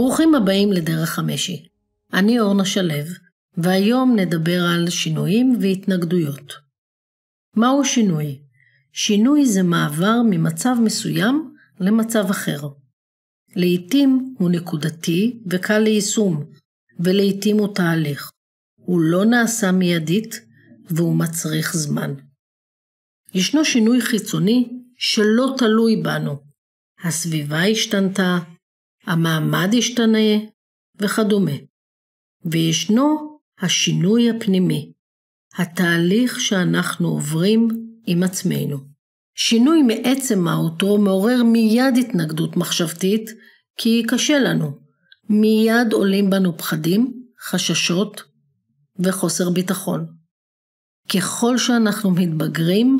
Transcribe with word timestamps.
ברוכים 0.00 0.34
הבאים 0.34 0.72
לדרך 0.72 1.18
המשי. 1.18 1.68
אני 2.12 2.40
אורנה 2.40 2.64
שלו, 2.64 2.94
והיום 3.56 4.16
נדבר 4.16 4.62
על 4.74 4.90
שינויים 4.90 5.58
והתנגדויות. 5.60 6.52
מהו 7.56 7.84
שינוי? 7.84 8.40
שינוי 8.92 9.46
זה 9.46 9.62
מעבר 9.62 10.16
ממצב 10.30 10.76
מסוים 10.84 11.54
למצב 11.80 12.24
אחר. 12.30 12.60
לעתים 13.56 14.34
הוא 14.38 14.50
נקודתי 14.50 15.42
וקל 15.50 15.78
ליישום, 15.78 16.44
ולעתים 17.00 17.58
הוא 17.58 17.74
תהליך. 17.74 18.30
הוא 18.76 19.00
לא 19.00 19.24
נעשה 19.24 19.72
מיידית 19.72 20.40
והוא 20.90 21.16
מצריך 21.16 21.76
זמן. 21.76 22.14
ישנו 23.34 23.64
שינוי 23.64 24.00
חיצוני 24.00 24.68
שלא 24.96 25.54
תלוי 25.58 25.96
בנו. 26.02 26.36
הסביבה 27.04 27.62
השתנתה, 27.62 28.38
המעמד 29.10 29.68
השתנה 29.78 30.38
וכדומה. 30.98 31.52
וישנו 32.44 33.38
השינוי 33.60 34.30
הפנימי, 34.30 34.92
התהליך 35.58 36.40
שאנחנו 36.40 37.08
עוברים 37.08 37.68
עם 38.06 38.22
עצמנו. 38.22 38.78
שינוי 39.34 39.82
מעצם 39.82 40.38
מהותו 40.38 40.98
מעורר 40.98 41.42
מיד 41.42 41.94
התנגדות 42.00 42.56
מחשבתית, 42.56 43.30
כי 43.76 44.02
קשה 44.08 44.38
לנו. 44.38 44.78
מיד 45.28 45.92
עולים 45.92 46.30
בנו 46.30 46.58
פחדים, 46.58 47.22
חששות 47.42 48.22
וחוסר 48.98 49.50
ביטחון. 49.50 50.06
ככל 51.14 51.58
שאנחנו 51.58 52.10
מתבגרים, 52.10 52.98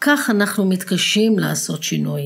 כך 0.00 0.30
אנחנו 0.30 0.68
מתקשים 0.68 1.38
לעשות 1.38 1.82
שינוי. 1.82 2.22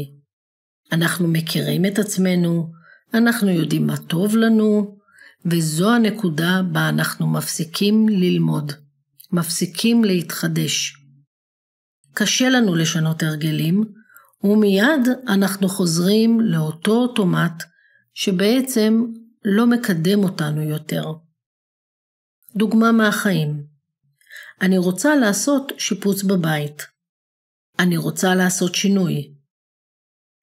אנחנו 0.93 1.29
מכירים 1.29 1.87
את 1.87 1.99
עצמנו, 1.99 2.80
אנחנו 3.15 3.51
יודעים 3.51 3.87
מה 3.87 3.97
טוב 3.97 4.37
לנו, 4.37 4.99
וזו 5.45 5.95
הנקודה 5.95 6.63
בה 6.73 6.89
אנחנו 6.89 7.27
מפסיקים 7.27 8.09
ללמוד, 8.09 8.73
מפסיקים 9.33 10.05
להתחדש. 10.05 10.97
קשה 12.15 12.49
לנו 12.49 12.75
לשנות 12.75 13.23
הרגלים, 13.23 13.85
ומיד 14.45 15.09
אנחנו 15.29 15.69
חוזרים 15.69 16.41
לאותו 16.41 16.93
אוטומט 16.93 17.63
שבעצם 18.15 19.05
לא 19.45 19.67
מקדם 19.67 20.25
אותנו 20.25 20.63
יותר. 20.63 21.13
דוגמה 22.57 22.93
מהחיים 22.93 23.71
אני 24.63 24.79
רוצה 24.79 25.17
לעשות 25.17 25.73
שיפוץ 25.79 26.23
בבית. 26.23 26.87
אני 27.79 27.97
רוצה 27.97 28.35
לעשות 28.35 28.75
שינוי. 28.75 29.35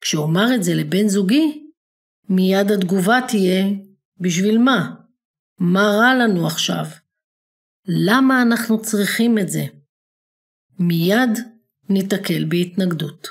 כשאומר 0.01 0.55
את 0.55 0.63
זה 0.63 0.73
לבן 0.75 1.07
זוגי, 1.07 1.66
מיד 2.29 2.71
התגובה 2.71 3.19
תהיה, 3.27 3.65
בשביל 4.19 4.57
מה? 4.57 4.95
מה 5.59 5.81
רע 5.81 6.13
לנו 6.13 6.47
עכשיו? 6.47 6.85
למה 7.87 8.41
אנחנו 8.41 8.81
צריכים 8.81 9.37
את 9.37 9.49
זה? 9.49 9.65
מיד 10.79 11.39
ניתקל 11.89 12.45
בהתנגדות. 12.49 13.27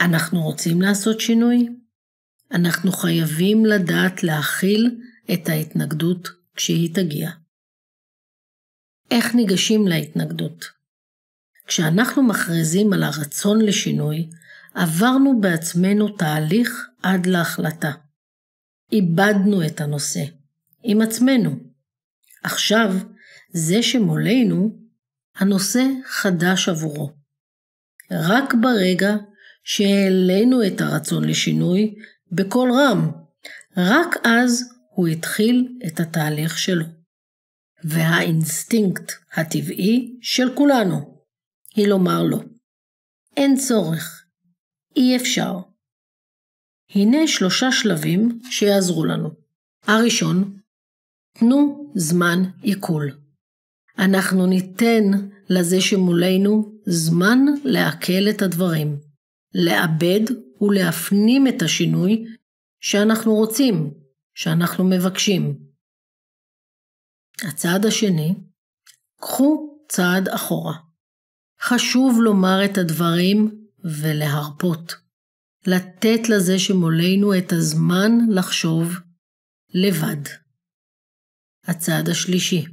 אנחנו 0.00 0.42
רוצים 0.42 0.82
לעשות 0.82 1.20
שינוי? 1.20 1.68
אנחנו 2.50 2.92
חייבים 2.92 3.66
לדעת 3.66 4.22
להכיל 4.22 5.00
את 5.32 5.48
ההתנגדות 5.48 6.28
כשהיא 6.54 6.94
תגיע. 6.94 7.30
איך 9.10 9.34
ניגשים 9.34 9.88
להתנגדות? 9.88 10.64
כשאנחנו 11.66 12.22
מכריזים 12.22 12.92
על 12.92 13.02
הרצון 13.02 13.60
לשינוי, 13.60 14.30
עברנו 14.74 15.40
בעצמנו 15.40 16.08
תהליך 16.08 16.88
עד 17.02 17.26
להחלטה. 17.26 17.92
איבדנו 18.92 19.66
את 19.66 19.80
הנושא, 19.80 20.24
עם 20.82 21.00
עצמנו. 21.00 21.50
עכשיו, 22.42 22.94
זה 23.52 23.82
שמולנו, 23.82 24.78
הנושא 25.36 25.84
חדש 26.06 26.68
עבורו. 26.68 27.12
רק 28.10 28.54
ברגע 28.54 29.16
שהעלינו 29.64 30.66
את 30.66 30.80
הרצון 30.80 31.24
לשינוי 31.24 31.94
בקול 32.32 32.72
רם, 32.72 33.10
רק 33.76 34.16
אז 34.24 34.72
הוא 34.90 35.08
התחיל 35.08 35.78
את 35.86 36.00
התהליך 36.00 36.58
שלו. 36.58 36.84
והאינסטינקט 37.84 39.12
הטבעי 39.34 40.18
של 40.22 40.54
כולנו 40.54 41.24
היא 41.74 41.88
לומר 41.88 42.22
לו, 42.22 42.40
אין 43.36 43.56
צורך, 43.56 44.24
אי 44.98 45.16
אפשר. 45.16 45.52
הנה 46.94 47.26
שלושה 47.26 47.72
שלבים 47.72 48.40
שיעזרו 48.50 49.04
לנו. 49.04 49.30
הראשון, 49.82 50.58
תנו 51.38 51.92
זמן 51.94 52.38
עיכול. 52.62 53.18
אנחנו 53.98 54.46
ניתן 54.46 55.04
לזה 55.50 55.80
שמולנו 55.80 56.80
זמן 56.86 57.38
לעכל 57.64 58.30
את 58.30 58.42
הדברים, 58.42 59.00
לעבד 59.54 60.20
ולהפנים 60.60 61.46
את 61.46 61.62
השינוי 61.62 62.24
שאנחנו 62.80 63.34
רוצים, 63.34 63.94
שאנחנו 64.34 64.84
מבקשים. 64.84 65.58
הצעד 67.48 67.86
השני, 67.86 68.34
קחו 69.20 69.78
צעד 69.88 70.28
אחורה. 70.28 70.74
חשוב 71.60 72.18
לומר 72.20 72.64
את 72.64 72.78
הדברים 72.78 73.67
ולהרפות. 73.88 74.94
לתת 75.66 76.28
לזה 76.28 76.58
שמולנו 76.58 77.38
את 77.38 77.52
הזמן 77.52 78.12
לחשוב 78.30 78.94
לבד. 79.74 80.22
הצעד 81.64 82.08
השלישי, 82.08 82.64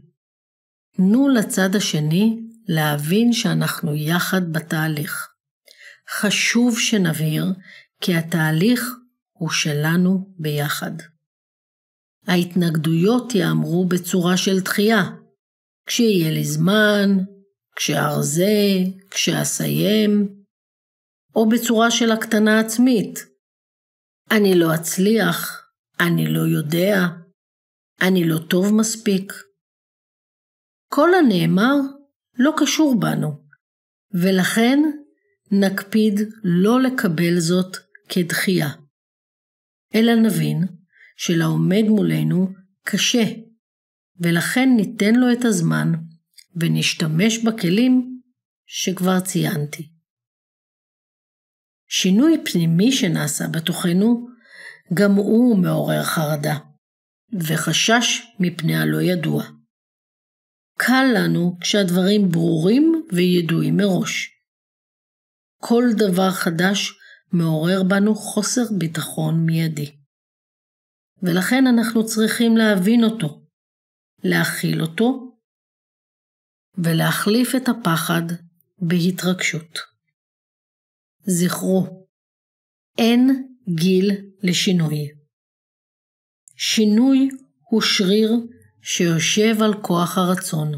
תנו 0.97 1.29
לצד 1.29 1.75
השני 1.75 2.39
להבין 2.67 3.33
שאנחנו 3.33 3.95
יחד 3.95 4.53
בתהליך. 4.53 5.27
חשוב 6.09 6.79
שנבהיר 6.79 7.45
כי 8.01 8.15
התהליך 8.15 8.81
הוא 9.31 9.49
שלנו 9.49 10.33
ביחד. 10.39 10.91
ההתנגדויות 12.27 13.35
יאמרו 13.35 13.85
בצורה 13.85 14.37
של 14.37 14.59
דחייה. 14.59 15.03
כשיהיה 15.85 16.31
לי 16.31 16.45
זמן, 16.45 17.17
כשארזה, 17.75 18.53
כשאסיים, 19.11 20.44
או 21.35 21.49
בצורה 21.49 21.91
של 21.91 22.11
הקטנה 22.11 22.59
עצמית. 22.59 23.19
אני 24.31 24.55
לא 24.55 24.75
אצליח, 24.75 25.67
אני 25.99 26.27
לא 26.27 26.39
יודע, 26.39 26.95
אני 28.01 28.27
לא 28.27 28.37
טוב 28.49 28.73
מספיק. 28.73 29.33
כל 30.89 31.09
הנאמר 31.13 31.75
לא 32.39 32.53
קשור 32.57 32.99
בנו, 32.99 33.45
ולכן 34.13 34.79
נקפיד 35.51 36.19
לא 36.43 36.81
לקבל 36.81 37.39
זאת 37.39 37.77
כדחייה. 38.09 38.69
אלא 39.95 40.15
נבין 40.15 40.63
שלעומד 41.17 41.83
מולנו 41.87 42.53
קשה, 42.83 43.23
ולכן 44.19 44.69
ניתן 44.77 45.15
לו 45.15 45.33
את 45.33 45.45
הזמן 45.45 45.91
ונשתמש 46.55 47.37
בכלים 47.37 48.21
שכבר 48.65 49.19
ציינתי. 49.19 49.94
שינוי 52.01 52.43
פנימי 52.45 52.91
שנעשה 52.91 53.47
בתוכנו, 53.47 54.27
גם 54.93 55.11
הוא 55.11 55.57
מעורר 55.57 56.03
חרדה, 56.03 56.57
וחשש 57.33 58.21
מפני 58.39 58.75
הלא 58.75 59.01
ידוע. 59.01 59.43
קל 60.77 61.05
לנו 61.15 61.57
כשהדברים 61.61 62.29
ברורים 62.29 63.05
וידועים 63.11 63.77
מראש. 63.77 64.29
כל 65.61 65.83
דבר 65.97 66.31
חדש 66.31 66.93
מעורר 67.31 67.83
בנו 67.83 68.15
חוסר 68.15 68.63
ביטחון 68.77 69.45
מיידי. 69.45 69.95
ולכן 71.23 71.67
אנחנו 71.67 72.05
צריכים 72.05 72.57
להבין 72.57 73.03
אותו, 73.03 73.45
להכיל 74.23 74.81
אותו, 74.81 75.37
ולהחליף 76.77 77.55
את 77.55 77.69
הפחד 77.69 78.23
בהתרגשות. 78.79 79.94
זכרו, 81.27 82.05
אין 82.97 83.47
גיל 83.69 84.11
לשינוי. 84.43 85.07
שינוי 86.57 87.29
הוא 87.69 87.81
שריר 87.81 88.31
שיושב 88.81 89.61
על 89.63 89.73
כוח 89.81 90.17
הרצון, 90.17 90.71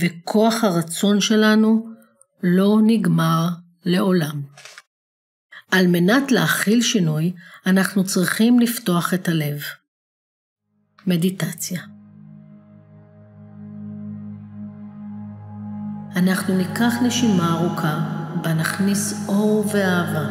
וכוח 0.00 0.54
הרצון 0.64 1.20
שלנו 1.20 1.86
לא 2.42 2.76
נגמר 2.86 3.46
לעולם. 3.84 4.42
על 5.70 5.86
מנת 5.86 6.32
להכיל 6.32 6.82
שינוי, 6.82 7.32
אנחנו 7.66 8.04
צריכים 8.04 8.58
לפתוח 8.58 9.14
את 9.14 9.28
הלב. 9.28 9.60
מדיטציה 11.06 11.97
אנחנו 16.18 16.54
ניקח 16.54 16.94
נשימה 17.02 17.54
ארוכה 17.54 17.98
בה 18.42 18.54
נכניס 18.54 19.24
אור 19.28 19.64
ואהבה. 19.72 20.24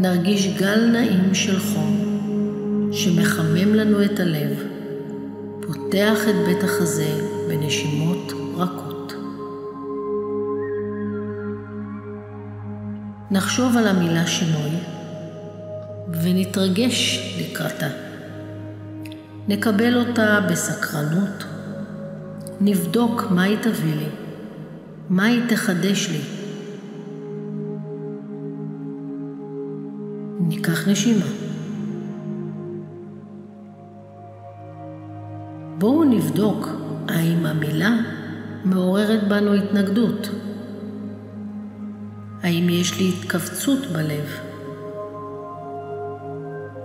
נרגיש 0.00 0.58
גל 0.58 0.90
נעים 0.92 1.34
של 1.34 1.60
חום, 1.60 1.96
שמחמם 2.92 3.74
לנו 3.74 4.04
את 4.04 4.20
הלב, 4.20 4.62
פותח 5.60 6.18
את 6.28 6.34
בית 6.46 6.64
החזה 6.64 7.10
בנשימות 7.48 8.32
רכות. 8.56 9.12
נחשוב 13.30 13.76
על 13.76 13.88
המילה 13.88 14.26
שינוי 14.26 14.70
ונתרגש 16.22 17.20
לקראתה. 17.40 18.07
נקבל 19.48 19.96
אותה 19.96 20.40
בסקרנות, 20.50 21.44
נבדוק 22.60 23.22
מה 23.30 23.42
היא 23.42 23.56
תביא 23.62 23.94
לי, 23.94 24.08
מה 25.10 25.24
היא 25.24 25.42
תחדש 25.48 26.08
לי. 26.10 26.20
ניקח 30.40 30.88
נשימה. 30.88 31.24
בואו 35.78 36.04
נבדוק 36.04 36.68
האם 37.08 37.46
המילה 37.46 37.96
מעוררת 38.64 39.28
בנו 39.28 39.54
התנגדות. 39.54 40.28
האם 42.42 42.68
יש 42.68 42.98
לי 42.98 43.12
התכווצות 43.18 43.86
בלב? 43.92 44.38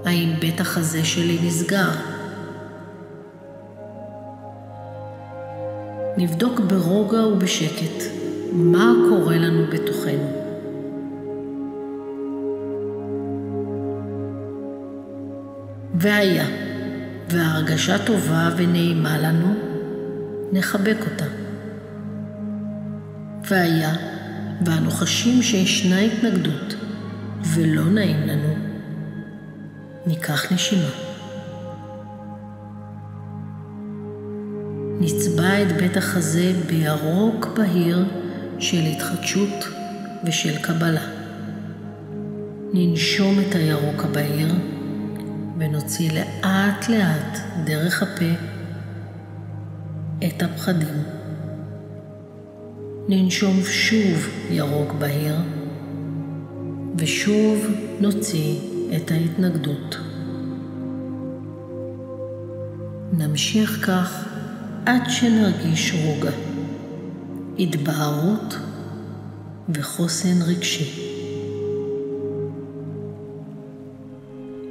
האם 0.05 0.33
בית 0.39 0.59
החזה 0.59 1.05
שלי 1.05 1.39
נסגר? 1.47 2.12
נבדוק 6.17 6.59
ברוגע 6.59 7.27
ובשקט 7.27 8.03
מה 8.51 8.93
קורה 9.09 9.37
לנו 9.37 9.65
בתוכנו. 9.71 10.43
והיה, 15.95 16.45
והרגשה 17.29 18.05
טובה 18.05 18.49
ונעימה 18.57 19.17
לנו, 19.17 19.53
נחבק 20.51 20.97
אותה. 21.11 21.25
והיה, 23.47 23.93
ואנו 24.65 24.91
חשים 24.91 25.41
שישנה 25.41 25.99
התנגדות 25.99 26.75
ולא 27.43 27.83
נעים 27.83 28.27
לנו, 28.27 28.55
ניקח 30.05 30.51
נשימה. 30.51 31.12
נצבע 34.99 35.61
את 35.61 35.71
בית 35.71 35.97
החזה 35.97 36.53
בירוק 36.67 37.47
בהיר 37.57 38.05
של 38.59 38.81
התחדשות 38.81 39.67
ושל 40.23 40.57
קבלה. 40.61 41.07
ננשום 42.73 43.39
את 43.39 43.55
הירוק 43.55 44.03
הבהיר 44.03 44.53
ונוציא 45.57 46.11
לאט 46.11 46.89
לאט 46.89 47.39
דרך 47.65 48.03
הפה 48.03 48.43
את 50.25 50.43
הפחדים. 50.43 51.03
ננשום 53.09 53.61
שוב 53.63 54.29
ירוק 54.49 54.93
בהיר 54.93 55.35
ושוב 56.97 57.67
נוציא 57.99 58.59
את 58.95 59.11
ההתנגדות. 59.11 59.97
נמשיך 63.13 63.85
כך 63.87 64.32
עד 64.85 65.09
שנרגיש 65.09 65.93
רוגע, 65.93 66.31
התבהרות 67.59 68.57
וחוסן 69.69 70.41
רגשי. 70.41 71.13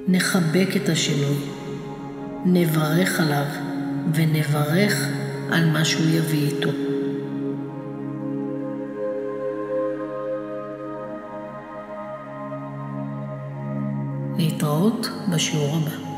נחבק 0.09 0.69
את 0.76 0.88
השינוי, 0.88 1.37
נברך 2.44 3.20
עליו 3.20 3.47
ונברך 4.14 5.09
על 5.50 5.70
מה 5.70 5.85
שהוא 5.85 6.06
יביא 6.06 6.50
איתו. 6.50 6.70
להתראות 14.37 15.08
בשיעור 15.32 15.76
הבא. 15.76 16.12